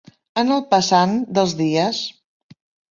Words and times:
En 0.41 0.53
el 0.55 0.63
passant 0.71 1.15
dels 1.39 1.57
dies. 1.63 2.05